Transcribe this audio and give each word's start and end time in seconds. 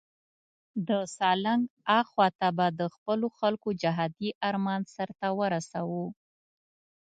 د 0.87 0.89
سالنګ 1.17 1.63
اخواته 1.99 2.49
به 2.57 2.67
د 2.79 2.81
خپلو 2.95 3.27
خلکو 3.39 3.69
جهادي 3.81 4.29
آرمان 4.49 4.81
سرته 4.95 5.27
ورسوو. 5.39 6.05